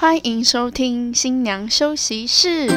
[0.00, 2.68] 欢迎收听新娘休息室。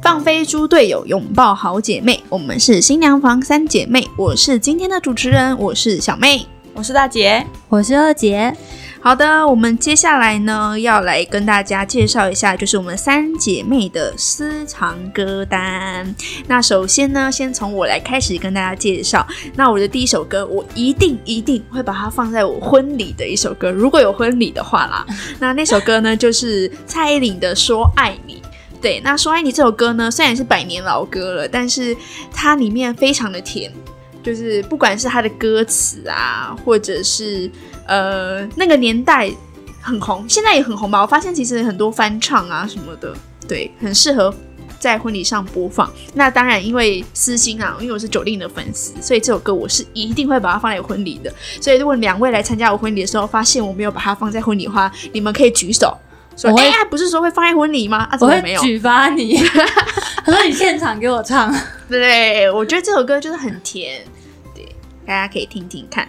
[0.00, 4.08] 放飞猪队友，拥抱好姐妹，我们是新娘房三姐妹。
[4.16, 6.46] 我是今天的主持人，我是小妹。
[6.74, 8.56] 我是大姐，我是二姐。
[9.04, 16.14] 好的，我们接下来呢要来跟大家介绍一下，就是我们三姐妹的私藏歌单。
[16.46, 19.26] 那首先呢，先从我来开始跟大家介绍。
[19.56, 25.04] 那我的第一首歌，我一定一定会把它放在我婚礼的一首歌，如果有婚礼的话啦。
[25.40, 28.34] 那那首歌呢，就是蔡依林的《说爱你》。
[28.80, 31.96] 对，那《说爱你》这首歌呢，虽然是百年老歌了，但是
[32.32, 33.72] 它里面非常的甜，
[34.22, 37.50] 就是不管是他的歌词啊，或者是。
[37.84, 39.28] 呃，那个年代
[39.80, 41.02] 很红，现在也很红吧？
[41.02, 43.12] 我发现其实很多翻唱啊什么的，
[43.48, 44.32] 对，很适合
[44.78, 45.92] 在婚礼上播放。
[46.14, 51.34] 那当然，因为私心啊，因为我是九令的粉丝，所以这首歌我是一定会把它放在婚礼的。
[51.60, 55.92] 所以如果两位来参加我婚礼的时候，发现我没有把它放在婚礼的话，你们可以举手
[56.36, 58.60] 说：“哎呀，不是说会放在婚礼吗？”啊，怎么没有？
[58.62, 59.36] 举发你，
[60.24, 61.54] 他说你现场给我唱。
[61.88, 64.02] 对，我觉得这首歌就是很甜，
[64.54, 64.64] 对，
[65.06, 66.08] 大家可以听听看。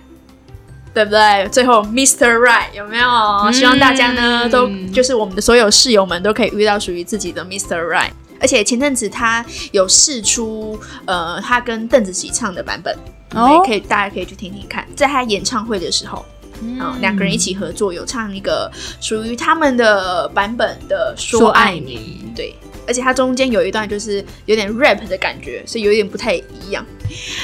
[0.94, 1.50] 对不对？
[1.50, 2.38] 最后，Mr.
[2.38, 3.52] Right 有没有？
[3.52, 7.82] 希望大家呢都就是我们的所有室友们都可以遇到属于自己的 Mr.
[7.84, 8.12] Right。
[8.40, 12.96] 而且前阵子他有试出呃他跟邓紫棋唱的版本，
[13.34, 16.24] 哦，可以大家可以去听听看，在他演唱会的时候，
[16.64, 22.56] 嗯，两个人一起合作有唱一个属于他们的版本的说爱你，对。
[22.88, 26.86] 而且它中间有一段就是有点 rap 的感觉，所以有点不太一样。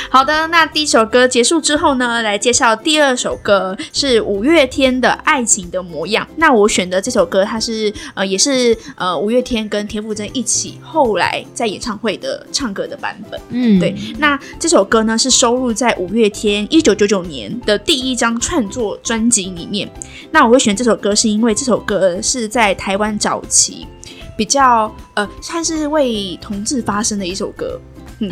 [0.09, 6.25] 好的，那第一首歌结束之后呢，来介绍第二首歌是五月天的《爱情的模样》。
[6.37, 13.39] 那我选的这首歌，它是呃也是呃五月天跟田馥甄一起后来在演唱会的唱歌的版本。
[13.49, 13.93] 嗯，对。
[14.17, 19.87] 那这首歌呢是收录在五月天一九九九年的第一张创作专辑里面。
[20.31, 23.85] 那我会选这首歌，是因为这首歌是在台湾早期。
[24.39, 27.77] 比较呃，算是为同志发声的一首歌。
[28.19, 28.29] 嗯，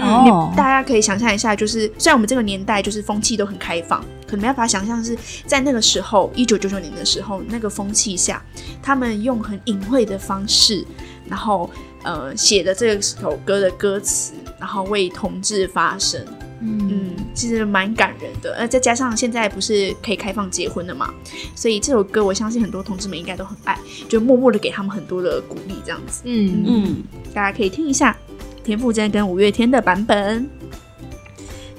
[0.56, 8.42] 大家可以想象一下，就是虽然我们这个年代就是风气都很开放，可没办法想象是在那个时候，一九九九年的时候，那个风气下，
[8.82, 10.86] 他们用很隐晦的方式，
[11.28, 11.70] 然后
[12.04, 16.26] 呃写的这首歌的歌词，然后为同志发声。
[16.60, 21.14] 嗯，其实蛮感人的，呃，再加上现在不是可以开放结婚了嘛，
[21.56, 23.78] 所以这首歌我相信很多同志们应该都很爱，
[24.10, 26.22] 就默默的给他们很多的鼓励，这样子。
[26.26, 27.04] 嗯嗯，
[27.34, 28.18] 大家可以听一下
[28.64, 30.50] 田馥甄跟五月天的版本。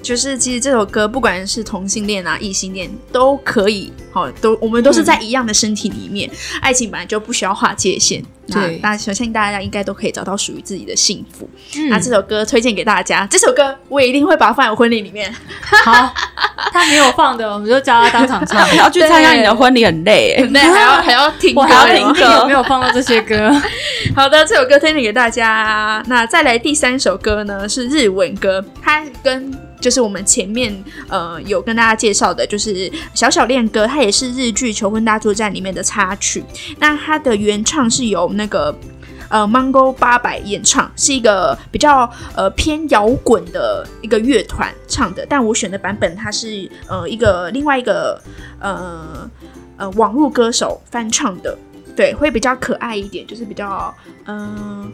[0.09, 6.27] 就是其实这首歌不管是同性恋啊、异性恋都可以，好，都我们都是在一样的身体里面，
[6.61, 8.19] 爱情本来就不需要划界限。
[8.47, 11.47] 对，大家相信大家应该都可以找到属于自己的幸福。
[11.91, 15.31] 那这首歌推荐给大家，这首歌我也一定会把它放在婚礼里面。
[15.85, 16.11] 好，
[16.73, 18.67] 他没有放的，我们就叫他当场唱。
[18.75, 23.51] 要去参加你的婚礼很累，很累，还要还要听，我还要听歌，没有放到这些歌。
[24.17, 26.03] 好的，这首歌推荐给大家。
[26.07, 36.43] 那再来第三首歌呢，是日文歌，它跟就是我们前面呃有跟大家介绍的，就是小小恋歌，它也是日剧《求婚大作战》里面的插曲。
[36.77, 38.75] 那它的原唱是由那个
[39.29, 45.25] 呃 Mango 八百演唱，是一个比较呃偏摇滚的一个乐团唱的。
[45.29, 48.21] 但我选的版本，它是呃一个另外一个
[48.59, 49.29] 呃
[49.77, 51.57] 呃网络歌手翻唱的，
[51.95, 53.95] 对，会比较可爱一点，就是比较
[54.25, 54.91] 嗯。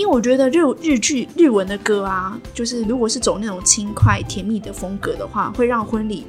[0.00, 6.24] 因为我觉得日日剧日文的歌啊，就是如果是走那种轻快甜蜜的风格的话，会让婚礼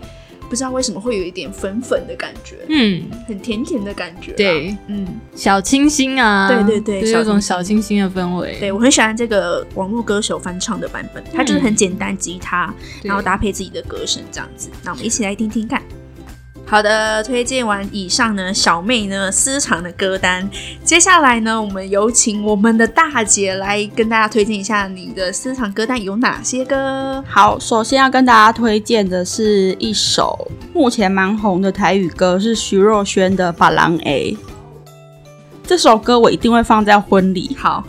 [0.50, 8.58] 不知道为什么会有一点粉粉的感觉，嗯，很甜甜的感觉，对，嗯，小清新啊，对对对，有种小清新的氛围。
[8.60, 14.70] 对我很喜欢这个网络歌手翻唱的版本，它就是很简单，吉他，然后搭配自己的歌声这样子。
[14.84, 15.82] 那我们一起来听听看。
[16.66, 20.50] 好的，推荐完以上呢，小妹呢私藏的歌单，
[20.86, 27.22] 接下来呢，我们有请我们的大姐来跟大家推荐一下你的私藏歌单有哪些歌。
[27.28, 34.38] 好，首先要跟大家推荐的是一首目前蛮红的台语歌，是徐若瑄的《把郎 A》。
[35.68, 37.56] 这首歌我一定会放在婚礼。
[37.60, 37.84] 好。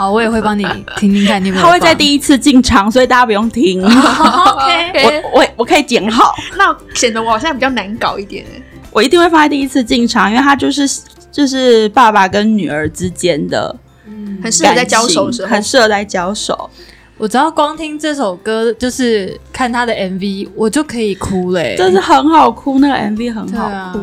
[0.00, 0.64] 好，我也会帮你
[0.96, 3.84] 听听看，你他会在第一次进场，所以大家不用听。
[3.84, 8.46] OK，我我我可以剪好，那显得我好像比较难搞一点。
[8.92, 10.88] 我一定会放在第一次进场，因为他就是
[11.30, 13.76] 就是爸爸跟女儿之间的，
[14.06, 16.70] 嗯，很适合在交手时候，很适合在交手。
[17.18, 24.00] 我只要光听这首歌，就是看他的 MV，我就可以哭嘞、真是很好哭，那个 MV 很好哭。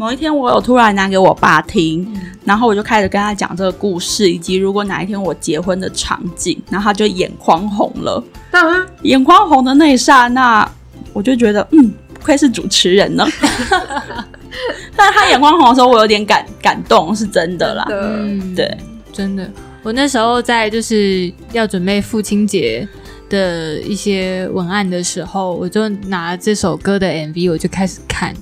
[0.00, 2.10] 某一天我有突然拿给我爸听，
[2.42, 8.24] 然后我就开始跟他讲这个故事，以及如果哪一天我结婚的场景，然后他就眼眶红了。
[8.52, 10.66] 嗯，眼眶红的那一刹那，
[11.12, 13.26] 我就觉得，嗯，不愧是主持人呢。
[14.96, 17.84] 但是他眼眶红的时候，我有点感感动，是真的啦。
[17.84, 18.74] 的嗯，对，
[19.12, 19.46] 真的，
[19.82, 22.88] 我那时候在就是要准备父亲节
[23.28, 28.34] 的一些文案的时候，我就拿这首歌的 MV，我就开始看，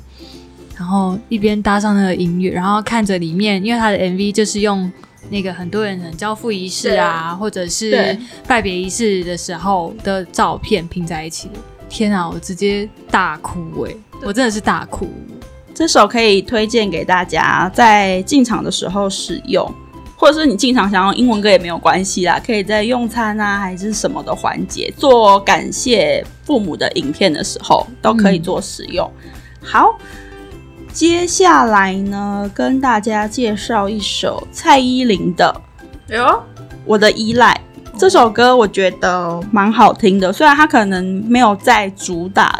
[0.78, 4.90] 然后一边搭上那个音乐，然后看着里面，因为他的 MV 就是用
[5.28, 8.16] 那个很多人的交付仪式啊，或者是
[8.46, 11.54] 拜别仪式的时候的照片拼在一起的。
[11.88, 15.08] 天啊，我直接大哭哎、我真的是大哭。
[15.74, 19.68] 这首可以推荐给大家，在进场的时候使用，
[20.16, 29.10] 或者是你进场想要英文歌也没有关系啦，可以在用餐啊还是什么的环节做感谢父母的影片的时候都可以做使用。
[29.62, 29.98] 好，
[30.98, 35.54] 接下来呢，跟大家介绍一首蔡依林的
[36.08, 36.42] 哟，
[36.84, 37.54] 《我的依赖》。
[37.96, 42.58] 这首歌我觉得蛮好听的，虽然它可能没有在主打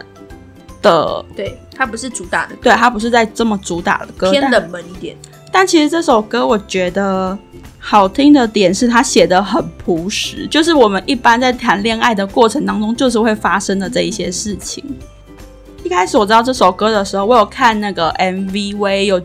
[0.81, 5.17] 的，对，它不是主打的，对，它不是在这么主打的歌，偏冷门一点。
[5.50, 7.37] 但其实这首歌我觉得
[7.81, 14.85] 好听的点是它写的很朴实，就是我们一般在谈恋爱的过程当中，就是会发生的这一些事情。
[15.85, 19.21] 一开始我知道这首歌的时候，我有看那个 MV，我也有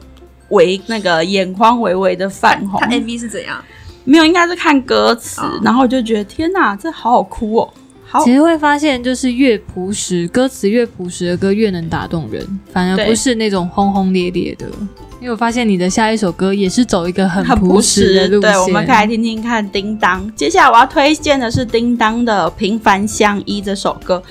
[0.50, 2.88] 微那个眼眶微微的泛红它。
[2.88, 3.64] MV 是怎样？
[4.06, 7.74] 没有，应该是看歌词，哦然后我就觉得天哪，这好好哭哦。
[8.06, 14.68] 好其，实会发现，就是越朴实，歌词越朴实的歌越能打动人，反而不是那种轰轰烈烈的。
[15.20, 18.28] 因为我发现你的下一首歌也是走一个很朴实的。
[18.28, 18.52] 路线。
[18.52, 20.22] 对，我们可以来听听看《叮当》。
[20.36, 24.22] 接下来我要推荐的是叮当的《平凡相依》这首歌，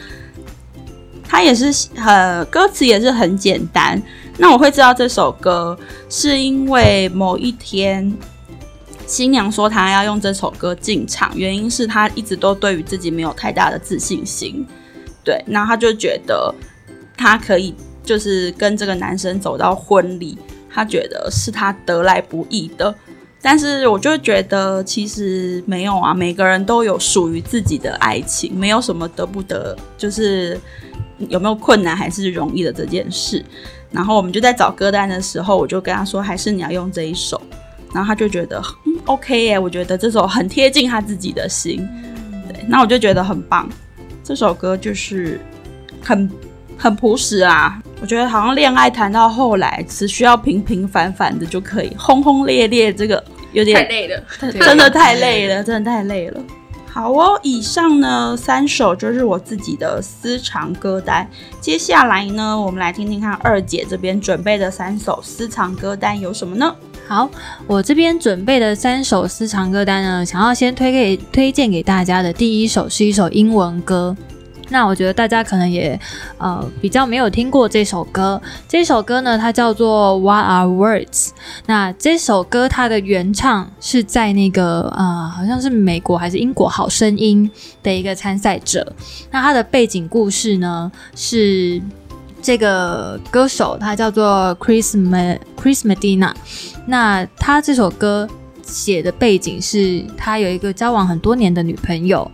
[1.32, 4.00] 它也是呃歌词也是很简单。
[4.36, 5.74] 那我会知道这首歌，
[6.10, 8.14] 是因为某一天
[9.06, 14.66] 新娘说她要用这首歌进场，原因是她一直都对于自己没有太大的自信心。
[15.24, 16.54] 对，那她就觉得
[17.16, 17.74] 她可以
[18.04, 20.36] 就是跟这个男生走到婚礼，
[20.70, 22.94] 她觉得是她得来不易的。
[23.40, 30.60] 但是我就觉得其实没有啊，每个人都有属于自己的爱情，没有什么得不得，就是
[31.28, 33.44] 有没有困难还是容易的这件事。
[33.90, 37.40] 然后我们就在找歌单的时候，我就跟他说，还是你要用这一首。
[37.92, 41.86] 然后他就觉得嗯 OK 耶，我觉得这首很贴近他自己的心。
[42.48, 43.68] 对，那我就觉得很棒。
[44.24, 45.38] 这首歌就是
[46.00, 46.30] 很
[46.78, 53.22] 很朴实啊，我觉得好像恋爱谈到后来，只需要平平凡凡的就可以，轰轰烈烈这个
[53.52, 54.22] 有点太累了。
[54.40, 56.40] 真的太累了，真的太累了。
[56.92, 61.26] 好哦，以上呢三首就是我自己的私藏歌单。
[61.58, 66.76] 接下来呢，我们来听听看二姐这边准备的三首私藏歌单有什么呢？
[67.08, 67.30] 好，
[67.66, 74.14] 我这边准备的三首私藏歌单呢，想要先推给推荐给大家的第一首是一首英文歌。
[74.72, 75.98] 那我觉得大家可能也
[76.38, 78.40] 呃比较没有听过这首歌。
[78.66, 81.28] 这首歌呢，它叫做《What Are Words》。
[81.66, 87.48] 那这首歌它的原唱是在那个呃好像是美国还是英国好声音
[87.82, 88.92] 的一个参赛者。
[89.30, 91.80] 那它的背景故事呢是
[92.42, 96.32] 这个歌手他叫做 Chrisma Chris Medina。
[96.86, 98.28] 那他这首歌
[98.62, 102.28] 写的背景是他有一个交往很多年的女朋友，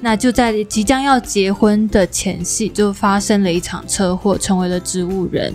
[0.00, 5.52] 那就在即将要结婚的前夕，就发生了一场车祸，成为了植物人。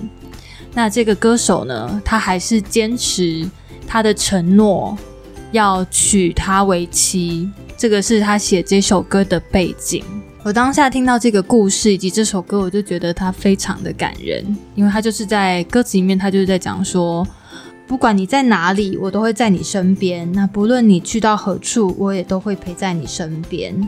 [0.73, 3.49] 那这个歌手呢，他还是坚持
[3.87, 4.97] 他的承诺，
[5.51, 7.49] 要娶她为妻。
[7.77, 10.03] 这个是他写这首歌的背景。
[10.43, 14.43] 我当下听到这个故事以及这首歌，我就觉得它非常的感人，
[14.75, 17.27] 因为他就是在歌词里面，他就是在讲说，
[17.85, 20.31] 不管你在哪里，我都会在你身边。
[20.31, 23.87] 那不论你去到何处，我也都会陪在你身边。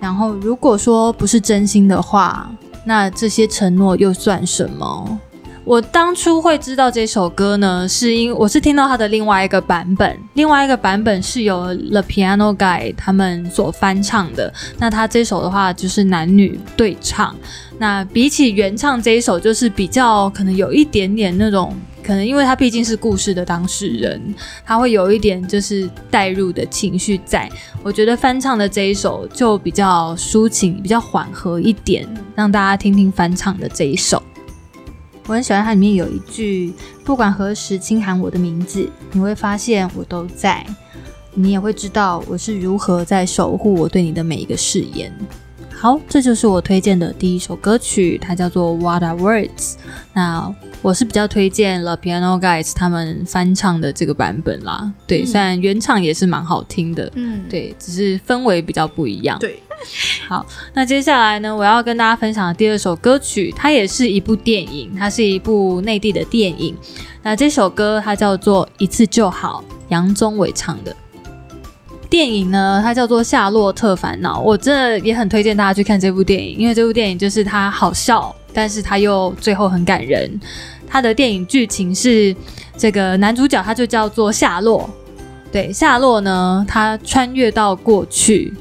[0.00, 2.50] 然后，如果说不是真心的话，
[2.84, 5.18] 那这些承诺又算什么？
[5.64, 14.52] 我当初会知道这首歌呢，是因我是听到它的另外一个版本，另外一个版本是由 The Piano Guy 他们所翻唱的。
[14.78, 17.34] 那他这首的话就是男女对唱，
[17.78, 21.74] 那比起原唱这一首，就是比较可能有一点点那种，
[22.04, 24.34] 可能因为他毕竟是故事的当事人，
[24.64, 27.50] 他会有一点就是带入的情绪在。
[27.82, 34.22] 我觉得翻唱的这一首就比较抒情，比较缓和一点，让大家听听翻唱的这一首。
[35.26, 40.64] 我很喜欢它里面有一句“不管何时轻喊我的名字，你会发现我都在”。
[41.32, 45.10] 你也会知道我是如何在守护我对你的每一个誓言。
[45.84, 49.72] 好，这就是我推荐的第一首歌曲，它叫做《What Are Words》。
[50.14, 50.50] 那
[50.80, 54.90] 我是比较推荐了 Piano Guys 他们翻唱的这个版本啦。
[55.06, 59.38] 对，虽然原唱也是蛮好听的，嗯，对，只是氛围比较不一样。
[59.38, 59.62] 对，
[60.26, 66.74] 好，那接下来呢，我要跟大家分享的第二首歌曲，它也是一部电影，它是一部内地的电影。
[67.22, 70.96] 那这首歌它叫做《一次就好》，杨宗纬唱的。
[72.14, 80.30] 电影呢，它叫做《夏洛特烦恼》，我真的也很推荐大家去看这部电影，因为这部电影就是它好笑，但是它又最后很感人。
[80.86, 82.32] 它的电影剧情是
[82.76, 84.88] 这个男主角他就叫做夏洛，
[85.50, 88.54] 对，夏洛呢，他穿越到过去，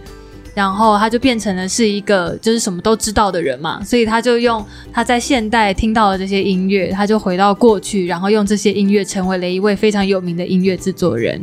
[0.55, 11.39] 然后他就变成了是一个就是什么都知道的人嘛，所以他就用他在现代听到的这些音乐，他就回到过去，然后用这些音乐成为了一位非常有名的音乐制作人。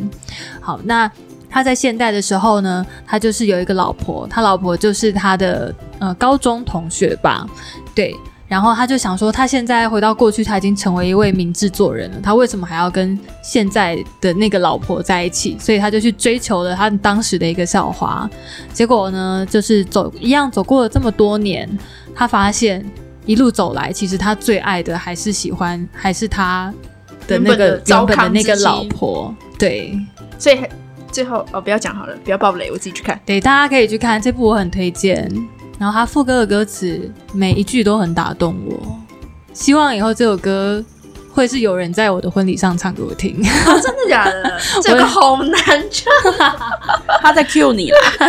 [0.60, 1.08] 好，那。
[1.50, 7.46] 他在现代的时候呢，他就是有一个老婆，他老婆就是他的呃高中同学吧，
[7.94, 8.14] 对。
[8.46, 15.56] 然后他就想说，他现在回到过去，他已经成为一位名制作人了，他为什么还要跟现在的那个老婆在一起？
[15.60, 18.28] 所以他就去追求了他当时的一个校花。
[18.72, 21.68] 结果呢，就是走一样走过了这么多年，
[22.12, 22.84] 他发现
[23.24, 26.74] 一路走来，其实他最爱的还是喜欢，还是他
[27.28, 29.32] 的那个原本的那个老婆。
[29.60, 29.96] 对，
[30.40, 30.58] 所以。
[31.10, 33.20] 最后哦，不要讲好了，不要爆雷，我自己去看。
[33.26, 35.30] 对，大家可以去看这部，我很推荐。
[35.78, 38.98] 然后他副歌的歌词每一句都很打动我，
[39.52, 40.84] 希望以后这首歌。
[41.40, 43.34] 会是有人在我的婚礼上唱给我听，
[43.82, 44.60] 真的假的？
[44.84, 45.58] 这个好难
[45.90, 46.12] 唱，
[47.22, 48.28] 他在 cue 你啦， cue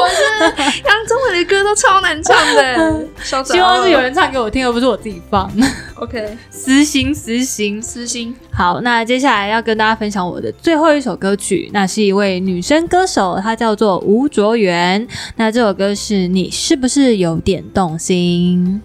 [0.00, 5.48] 我是杨宗纬的歌都超难唱的， 希望是有人唱给我听，而不是我自己放。
[5.94, 8.34] OK，私心私心私心。
[8.52, 15.06] 好，那接下来要跟大家分享我的最后一首歌曲，那是一位女生歌手，她叫做吴卓源。
[15.36, 18.82] 那这首歌是你是不是有点动心？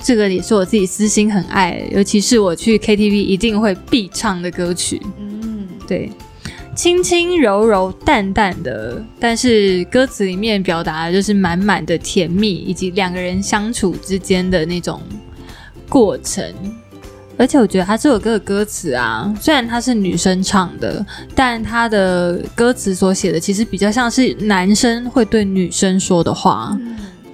[0.00, 5.02] 这个也是我自己私心很爱，尤其是我去 KTV 一定会必唱的歌曲。
[5.18, 6.10] 嗯，对，
[6.74, 15.02] 轻轻柔柔、淡淡的，但是歌词里面表达的就是满满的甜蜜，以及两个人相处之间的那种
[15.88, 16.44] 过程。
[17.36, 21.04] 而且我觉得他这首歌的歌词啊，虽然他是女生唱的，
[21.36, 26.76] 但他的歌词所写的其实比较像是男生会对女生说的话。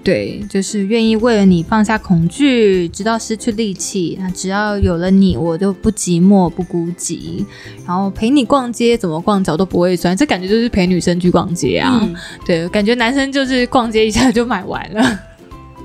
[0.04, 4.18] 对，就是愿意为了你放下恐惧，直到失去力气。
[4.20, 7.42] 那只要有了你，我就不寂寞不孤寂。
[7.86, 10.14] 然后陪你逛街，怎么逛脚都不会酸。
[10.14, 12.06] 这感觉就是陪女生去逛街啊。
[12.44, 15.20] 对，感觉男生就是逛街一下就买完了。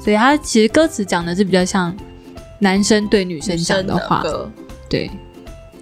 [0.04, 1.96] 所以他其实歌词讲的是比较像
[2.60, 4.22] 男生对女生讲的话。
[4.90, 5.10] 对。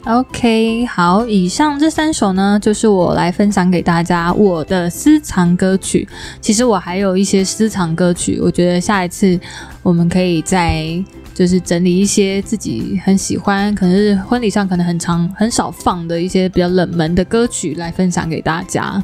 [0.08, 6.08] OK，好，以上这三首呢，就是我来分享给大家我的私藏歌曲。
[6.40, 9.38] 其实我还有一些私藏歌曲，我觉得下一次
[9.84, 10.88] 我们可以再
[11.34, 19.04] 就是整理一些自己很喜欢，可能是婚礼上可能很常很少放的一些比较冷门的歌曲来分享给大家，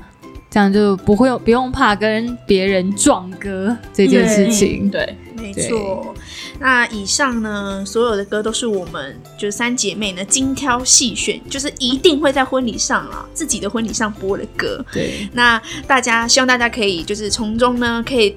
[0.49, 4.89] 这样就不会不用怕跟别人撞歌这件事情。
[4.89, 5.17] 对。
[5.43, 6.15] 没错，
[6.59, 14.83] 那以上呢，所有的歌都是我们就是三姐妹呢精挑细选，就是一定会在婚礼上啊自己的婚礼上播的歌。
[14.91, 18.35] 对，那大家希望大家可以就是从中呢可以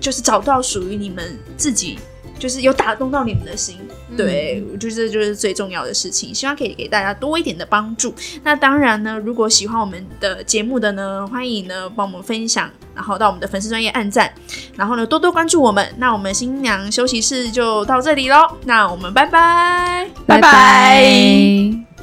[0.00, 1.98] 就是找到属于你们自己。
[2.38, 3.78] 就是有打动到你们的心，
[4.16, 6.34] 对，我觉得这就是最重要的事情。
[6.34, 8.14] 希望可以给大家多一点的帮助。
[8.42, 14.32] 那当然呢，如果喜欢我们的节目的呢，欢迎呢帮我们分享，然后到我们的粉丝专业按赞，
[14.76, 15.86] 然后呢多多关注我们。
[15.96, 21.93] 那我们新娘休息室就到这里喽，那我们拜拜，拜拜。